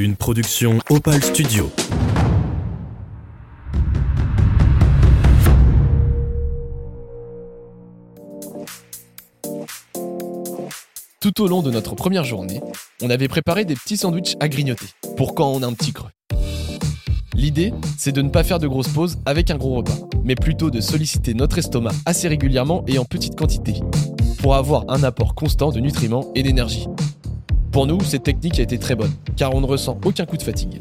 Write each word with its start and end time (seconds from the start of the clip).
Une 0.00 0.14
production 0.14 0.78
Opal 0.90 1.20
Studio. 1.20 1.72
Tout 11.20 11.42
au 11.42 11.48
long 11.48 11.62
de 11.62 11.72
notre 11.72 11.96
première 11.96 12.22
journée, 12.22 12.60
on 13.02 13.10
avait 13.10 13.26
préparé 13.26 13.64
des 13.64 13.74
petits 13.74 13.96
sandwichs 13.96 14.36
à 14.38 14.48
grignoter, 14.48 14.86
pour 15.16 15.34
quand 15.34 15.50
on 15.50 15.64
a 15.64 15.66
un 15.66 15.72
petit 15.72 15.92
creux. 15.92 16.10
L'idée, 17.34 17.74
c'est 17.96 18.12
de 18.12 18.22
ne 18.22 18.28
pas 18.28 18.44
faire 18.44 18.60
de 18.60 18.68
grosses 18.68 18.86
pauses 18.86 19.18
avec 19.26 19.50
un 19.50 19.56
gros 19.56 19.74
repas, 19.74 19.98
mais 20.22 20.36
plutôt 20.36 20.70
de 20.70 20.80
solliciter 20.80 21.34
notre 21.34 21.58
estomac 21.58 21.90
assez 22.06 22.28
régulièrement 22.28 22.84
et 22.86 23.00
en 23.00 23.04
petite 23.04 23.36
quantité, 23.36 23.74
pour 24.38 24.54
avoir 24.54 24.84
un 24.86 25.02
apport 25.02 25.34
constant 25.34 25.72
de 25.72 25.80
nutriments 25.80 26.30
et 26.36 26.44
d'énergie. 26.44 26.86
Pour 27.72 27.86
nous, 27.86 28.00
cette 28.00 28.22
technique 28.22 28.58
a 28.58 28.62
été 28.62 28.78
très 28.78 28.94
bonne, 28.94 29.12
car 29.36 29.54
on 29.54 29.60
ne 29.60 29.66
ressent 29.66 29.98
aucun 30.04 30.24
coup 30.24 30.36
de 30.36 30.42
fatigue. 30.42 30.80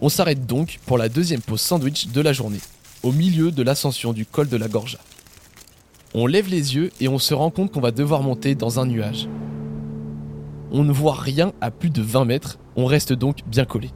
On 0.00 0.08
s'arrête 0.08 0.46
donc 0.46 0.78
pour 0.86 0.96
la 0.96 1.08
deuxième 1.08 1.42
pause 1.42 1.60
sandwich 1.60 2.08
de 2.08 2.20
la 2.20 2.32
journée, 2.32 2.60
au 3.02 3.12
milieu 3.12 3.50
de 3.50 3.62
l'ascension 3.62 4.12
du 4.12 4.24
col 4.24 4.48
de 4.48 4.56
la 4.56 4.68
Gorja. 4.68 4.98
On 6.14 6.26
lève 6.26 6.48
les 6.48 6.74
yeux 6.74 6.90
et 7.00 7.08
on 7.08 7.18
se 7.18 7.34
rend 7.34 7.50
compte 7.50 7.72
qu'on 7.72 7.80
va 7.80 7.90
devoir 7.90 8.22
monter 8.22 8.54
dans 8.54 8.80
un 8.80 8.86
nuage. 8.86 9.28
On 10.72 10.84
ne 10.84 10.92
voit 10.92 11.14
rien 11.14 11.52
à 11.60 11.70
plus 11.70 11.90
de 11.90 12.00
20 12.00 12.24
mètres, 12.24 12.58
on 12.76 12.86
reste 12.86 13.12
donc 13.12 13.40
bien 13.46 13.64
collé. 13.64 13.90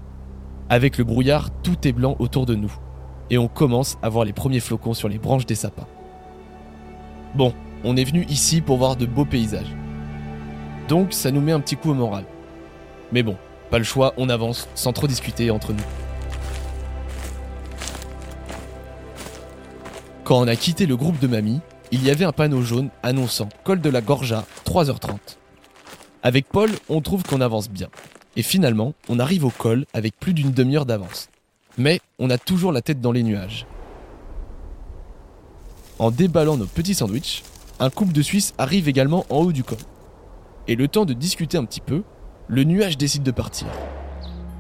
Avec 0.69 0.99
le 0.99 1.05
brouillard, 1.05 1.51
tout 1.63 1.89
est 1.89 1.93
blanc 1.93 2.17
autour 2.19 2.47
de 2.47 2.55
nous. 2.55 2.73
Et 3.31 3.39
on 3.39 3.49
commence 3.49 3.97
à 4.03 4.09
voir 4.09 4.25
les 4.25 4.33
premiers 4.33 4.61
flocons 4.61 4.95
sur 4.95 5.09
les 5.09 5.19
branches 5.19 5.47
des 5.47 5.55
sapins. 5.55 5.87
Bon, 7.35 7.55
on 7.85 7.97
est 7.97 8.05
venu 8.05 8.25
ici 8.29 8.61
pour 8.61 8.79
voir 8.79 8.97
de 8.97 9.07
beaux 9.07 9.25
paysages. 9.25 9.75
Donc 10.89 11.13
ça 11.13 11.31
nous 11.31 11.41
met 11.41 11.53
un 11.53 11.61
petit 11.61 11.77
coup 11.77 11.91
au 11.91 11.95
moral. 11.95 12.25
Mais 13.13 13.23
bon, 13.23 13.37
pas 13.71 13.79
le 13.79 13.85
choix, 13.85 14.15
on 14.17 14.29
avance 14.29 14.69
sans 14.75 14.93
trop 14.93 15.07
discuter 15.07 15.51
entre 15.51 15.73
nous. 15.73 15.85
Quand 20.25 20.41
on 20.41 20.49
a 20.49 20.57
quitté 20.57 20.87
le 20.87 20.97
groupe 20.97 21.19
de 21.19 21.27
mamie, 21.27 21.61
il 21.93 22.03
y 22.03 22.11
avait 22.11 22.25
un 22.25 22.33
panneau 22.33 22.63
jaune 22.63 22.89
annonçant 23.03 23.49
col 23.63 23.81
de 23.81 23.91
la 23.91 24.01
Gorja 24.01 24.45
3h30. 24.65 25.19
Avec 26.23 26.49
Paul, 26.49 26.71
on 26.89 27.03
trouve 27.03 27.23
qu'on 27.23 27.43
avance 27.43 27.69
bien. 27.69 27.89
Et 28.37 28.43
finalement, 28.43 28.95
on 29.09 29.19
arrive 29.19 29.45
au 29.45 29.51
col 29.51 29.85
avec 29.93 30.19
plus 30.19 30.33
d'une 30.33 30.51
demi-heure 30.51 30.87
d'avance. 30.87 31.29
Mais 31.77 32.01
on 32.19 32.31
a 32.31 32.39
toujours 32.39 32.73
la 32.73 32.81
tête 32.81 33.01
dans 33.01 33.13
les 33.13 33.23
nuages. 33.23 33.67
En 35.99 36.11
déballant 36.11 36.57
nos 36.57 36.67
petits 36.67 36.95
sandwichs, 36.95 37.45
un 37.81 37.91
couple 37.91 38.13
de 38.13 38.23
Suisses 38.23 38.55
arrive 38.59 38.89
également 38.89 39.27
en 39.31 39.39
haut 39.39 39.53
du 39.53 39.65
col. 39.65 39.79
Et 40.69 40.77
le 40.77 40.89
temps 40.89 41.05
de 41.05 41.13
discuter 41.13 41.59
un 41.59 41.65
petit 41.65 41.81
peu, 41.81 42.03
le 42.49 42.65
nuage 42.65 42.97
décide 42.97 43.23
de 43.23 43.31
partir. 43.31 43.67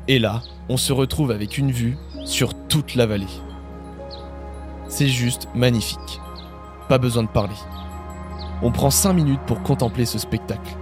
Et 0.08 0.18
là, 0.18 0.42
on 0.68 0.76
se 0.76 0.92
retrouve 0.92 1.30
avec 1.30 1.56
une 1.56 1.70
vue 1.70 1.96
sur 2.24 2.54
toute 2.68 2.94
la 2.94 3.06
vallée. 3.06 3.26
C'est 4.88 5.08
juste 5.08 5.48
magnifique. 5.54 6.20
Pas 6.88 6.98
besoin 6.98 7.22
de 7.22 7.28
parler. 7.28 7.54
On 8.62 8.70
prend 8.70 8.90
5 8.90 9.12
minutes 9.12 9.40
pour 9.46 9.62
contempler 9.62 10.06
ce 10.06 10.18
spectacle. 10.18 10.76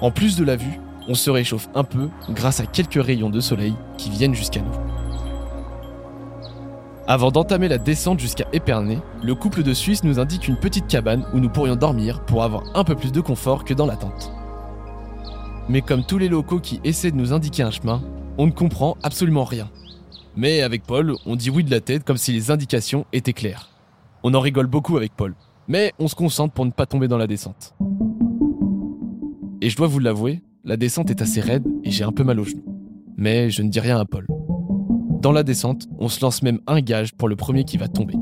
En 0.00 0.10
plus 0.10 0.36
de 0.36 0.44
la 0.44 0.56
vue, 0.56 0.80
on 1.08 1.14
se 1.14 1.30
réchauffe 1.30 1.68
un 1.74 1.84
peu 1.84 2.08
grâce 2.30 2.60
à 2.60 2.66
quelques 2.66 3.02
rayons 3.02 3.30
de 3.30 3.40
soleil 3.40 3.74
qui 3.98 4.10
viennent 4.10 4.34
jusqu'à 4.34 4.60
nous. 4.60 4.89
Avant 7.10 7.32
d'entamer 7.32 7.66
la 7.66 7.78
descente 7.78 8.20
jusqu'à 8.20 8.46
Épernay, 8.52 9.00
le 9.24 9.34
couple 9.34 9.64
de 9.64 9.74
Suisse 9.74 10.04
nous 10.04 10.20
indique 10.20 10.46
une 10.46 10.56
petite 10.56 10.86
cabane 10.86 11.26
où 11.34 11.40
nous 11.40 11.48
pourrions 11.48 11.74
dormir 11.74 12.24
pour 12.24 12.44
avoir 12.44 12.62
un 12.76 12.84
peu 12.84 12.94
plus 12.94 13.10
de 13.10 13.20
confort 13.20 13.64
que 13.64 13.74
dans 13.74 13.86
la 13.86 13.96
tente. 13.96 14.32
Mais 15.68 15.82
comme 15.82 16.04
tous 16.04 16.18
les 16.18 16.28
locaux 16.28 16.60
qui 16.60 16.80
essaient 16.84 17.10
de 17.10 17.16
nous 17.16 17.32
indiquer 17.32 17.64
un 17.64 17.72
chemin, 17.72 18.00
on 18.38 18.46
ne 18.46 18.52
comprend 18.52 18.96
absolument 19.02 19.42
rien. 19.42 19.68
Mais 20.36 20.62
avec 20.62 20.84
Paul, 20.84 21.16
on 21.26 21.34
dit 21.34 21.50
oui 21.50 21.64
de 21.64 21.70
la 21.72 21.80
tête 21.80 22.04
comme 22.04 22.16
si 22.16 22.32
les 22.32 22.52
indications 22.52 23.04
étaient 23.12 23.32
claires. 23.32 23.70
On 24.22 24.32
en 24.34 24.40
rigole 24.40 24.68
beaucoup 24.68 24.96
avec 24.96 25.12
Paul, 25.16 25.34
mais 25.66 25.92
on 25.98 26.06
se 26.06 26.14
concentre 26.14 26.54
pour 26.54 26.64
ne 26.64 26.70
pas 26.70 26.86
tomber 26.86 27.08
dans 27.08 27.18
la 27.18 27.26
descente. 27.26 27.74
Et 29.60 29.68
je 29.68 29.76
dois 29.76 29.88
vous 29.88 29.98
l'avouer, 29.98 30.42
la 30.62 30.76
descente 30.76 31.10
est 31.10 31.22
assez 31.22 31.40
raide 31.40 31.66
et 31.82 31.90
j'ai 31.90 32.04
un 32.04 32.12
peu 32.12 32.22
mal 32.22 32.38
aux 32.38 32.44
genoux. 32.44 32.62
Mais 33.16 33.50
je 33.50 33.62
ne 33.62 33.68
dis 33.68 33.80
rien 33.80 33.98
à 33.98 34.04
Paul. 34.04 34.28
Dans 35.20 35.32
la 35.32 35.42
descente, 35.42 35.86
on 35.98 36.08
se 36.08 36.22
lance 36.22 36.42
même 36.42 36.60
un 36.66 36.80
gage 36.80 37.12
pour 37.12 37.28
le 37.28 37.36
premier 37.36 37.64
qui 37.64 37.76
va 37.76 37.88
tomber. 37.88 38.14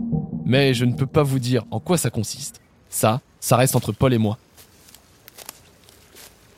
Mais 0.45 0.75
je 0.75 0.85
ne 0.85 0.95
peux 0.95 1.07
pas 1.07 1.23
vous 1.23 1.39
dire 1.39 1.65
en 1.71 1.79
quoi 1.79 1.97
ça 1.97 2.11
consiste. 2.11 2.61
Ça, 2.89 3.21
ça 3.39 3.57
reste 3.57 3.77
entre 3.77 3.93
Paul 3.93 4.13
et 4.13 4.19
moi. 4.19 4.37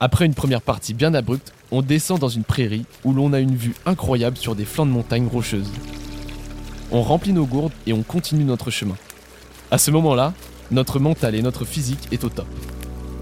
Après 0.01 0.25
une 0.25 0.33
première 0.33 0.63
partie 0.63 0.95
bien 0.95 1.13
abrupte, 1.13 1.53
on 1.71 1.83
descend 1.83 2.19
dans 2.19 2.31
une 2.31 2.45
prairie 2.45 2.87
où 3.05 3.13
l'on 3.13 3.35
a 3.35 3.41
une 3.41 3.55
vue 3.55 3.75
incroyable 3.85 4.39
sur 4.39 4.55
des 4.55 4.65
flancs 4.65 4.87
de 4.87 4.93
montagnes 4.93 5.27
rocheuses. 5.27 5.71
On 6.91 7.03
remplit 7.03 7.35
nos 7.35 7.45
gourdes 7.45 7.75
et 7.87 7.93
on 7.93 8.03
continue 8.03 8.45
notre 8.45 8.71
chemin. 8.71 8.97
À 9.71 9.77
ce 9.77 9.91
moment-là, 9.91 10.33
notre 10.71 11.01
mental 11.01 11.35
et 11.35 11.43
notre 11.43 11.67
physique 11.67 12.09
est 12.13 12.25
au 12.25 12.31
top. 12.31 12.49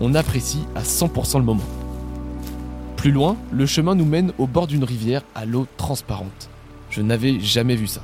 On 0.01 0.15
apprécie 0.15 0.63
à 0.77 0.83
100% 0.83 1.39
le 1.39 1.45
moment. 1.45 1.67
Plus 2.97 3.11
loin, 3.11 3.37
le 3.51 3.67
chemin 3.67 3.97
nous 3.97 4.07
mène 4.07 4.33
au 4.39 4.47
bord 4.47 4.69
d'une 4.69 4.85
rivière 4.85 5.23
à 5.35 5.45
l'eau 5.45 5.67
transparente. 5.77 6.49
Je 6.99 7.03
n'avais 7.05 7.39
jamais 7.39 7.77
vu 7.77 7.87
ça. 7.87 8.01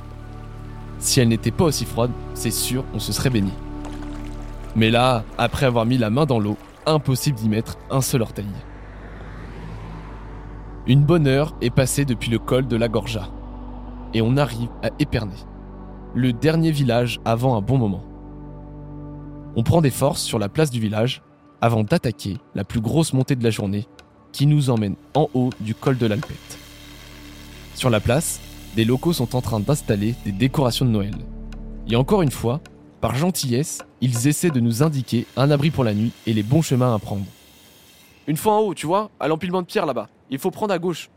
Si 0.99 1.19
elle 1.19 1.27
n'était 1.27 1.51
pas 1.51 1.65
aussi 1.65 1.83
froide, 1.83 2.11
c'est 2.33 2.49
sûr, 2.49 2.85
on 2.93 2.99
se 2.99 3.11
serait 3.11 3.29
baigné. 3.29 3.51
Mais 4.73 4.89
là, 4.89 5.25
après 5.37 5.65
avoir 5.65 5.85
mis 5.85 5.97
la 5.97 6.09
main 6.09 6.25
dans 6.25 6.39
l'eau, 6.39 6.55
impossible 6.85 7.37
d'y 7.37 7.49
mettre 7.49 7.77
un 7.91 7.99
seul 7.99 8.21
orteil. 8.21 8.45
Une 10.87 11.03
bonne 11.03 11.27
heure 11.27 11.53
est 11.59 11.71
passée 11.71 12.05
depuis 12.05 12.31
le 12.31 12.39
col 12.39 12.67
de 12.67 12.77
la 12.77 12.87
Gorja. 12.87 13.27
Et 14.13 14.21
on 14.21 14.37
arrive 14.37 14.69
à 14.81 14.91
Épernay, 14.97 15.35
le 16.13 16.31
dernier 16.31 16.71
village 16.71 17.19
avant 17.25 17.57
un 17.57 17.61
bon 17.61 17.77
moment. 17.77 18.05
On 19.57 19.63
prend 19.63 19.81
des 19.81 19.91
forces 19.91 20.21
sur 20.21 20.39
la 20.39 20.47
place 20.47 20.69
du 20.69 20.79
village 20.79 21.21
avant 21.59 21.83
d'attaquer 21.83 22.37
la 22.53 22.63
plus 22.63 22.79
grosse 22.79 23.11
montée 23.11 23.35
de 23.35 23.43
la 23.43 23.49
journée 23.49 23.89
qui 24.31 24.47
nous 24.47 24.69
emmène 24.69 24.95
en 25.15 25.27
haut 25.33 25.49
du 25.59 25.75
col 25.75 25.97
de 25.97 26.05
l'Alpette. 26.05 26.59
Sur 27.73 27.89
la 27.89 27.99
place, 27.99 28.39
des 28.75 28.85
locaux 28.85 29.13
sont 29.13 29.35
en 29.35 29.41
train 29.41 29.59
d'installer 29.59 30.15
des 30.25 30.31
décorations 30.31 30.85
de 30.85 30.91
Noël. 30.91 31.15
Et 31.89 31.95
encore 31.95 32.21
une 32.21 32.31
fois, 32.31 32.59
par 32.99 33.15
gentillesse, 33.15 33.83
ils 34.01 34.27
essaient 34.27 34.49
de 34.49 34.59
nous 34.59 34.83
indiquer 34.83 35.25
un 35.37 35.49
abri 35.49 35.71
pour 35.71 35.83
la 35.83 35.93
nuit 35.93 36.11
et 36.27 36.33
les 36.33 36.43
bons 36.43 36.61
chemins 36.61 36.93
à 36.93 36.99
prendre. 36.99 37.25
Une 38.27 38.37
fois 38.37 38.53
en 38.53 38.59
haut, 38.59 38.73
tu 38.73 38.85
vois, 38.85 39.11
à 39.19 39.27
l'empilement 39.27 39.61
de 39.61 39.67
pierre 39.67 39.85
là-bas, 39.85 40.09
il 40.29 40.39
faut 40.39 40.51
prendre 40.51 40.73
à 40.73 40.79
gauche. 40.79 41.09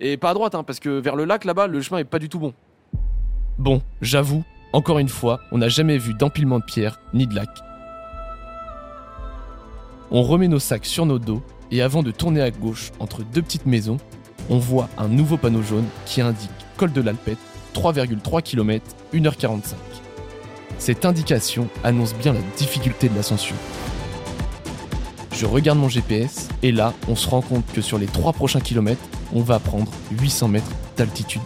Et 0.00 0.16
pas 0.16 0.30
à 0.30 0.34
droite, 0.34 0.54
hein, 0.54 0.64
parce 0.64 0.80
que 0.80 0.98
vers 0.98 1.14
le 1.14 1.24
lac 1.24 1.44
là-bas, 1.44 1.68
le 1.68 1.80
chemin 1.80 1.98
est 2.00 2.04
pas 2.04 2.18
du 2.18 2.28
tout 2.28 2.38
bon. 2.38 2.54
Bon, 3.58 3.82
j'avoue, 4.00 4.42
encore 4.72 4.98
une 4.98 5.08
fois, 5.08 5.40
on 5.52 5.58
n'a 5.58 5.68
jamais 5.68 5.98
vu 5.98 6.14
d'empilement 6.14 6.58
de 6.58 6.64
pierre 6.64 6.98
ni 7.14 7.26
de 7.26 7.34
lac. 7.34 7.50
On 10.10 10.22
remet 10.22 10.48
nos 10.48 10.58
sacs 10.58 10.86
sur 10.86 11.06
nos 11.06 11.18
dos 11.18 11.42
et 11.70 11.82
avant 11.82 12.02
de 12.02 12.10
tourner 12.10 12.40
à 12.40 12.50
gauche 12.50 12.90
entre 12.98 13.22
deux 13.22 13.42
petites 13.42 13.66
maisons, 13.66 13.98
on 14.50 14.58
voit 14.58 14.88
un 14.98 15.08
nouveau 15.08 15.36
panneau 15.36 15.62
jaune 15.62 15.86
qui 16.04 16.20
indique 16.20 16.50
col 16.76 16.92
de 16.92 17.00
l'Alpette, 17.00 17.38
3,3 17.74 18.42
km, 18.42 18.84
1h45. 19.12 19.74
Cette 20.78 21.04
indication 21.04 21.68
annonce 21.84 22.14
bien 22.14 22.32
la 22.32 22.40
difficulté 22.56 23.08
de 23.08 23.16
l'ascension. 23.16 23.56
Je 25.32 25.46
regarde 25.46 25.78
mon 25.78 25.88
GPS 25.88 26.48
et 26.62 26.72
là, 26.72 26.94
on 27.08 27.16
se 27.16 27.28
rend 27.28 27.42
compte 27.42 27.64
que 27.74 27.80
sur 27.80 27.98
les 27.98 28.06
3 28.06 28.32
prochains 28.32 28.60
kilomètres, 28.60 29.02
on 29.34 29.42
va 29.42 29.58
prendre 29.58 29.90
800 30.12 30.48
mètres 30.48 30.70
d'altitude. 30.96 31.42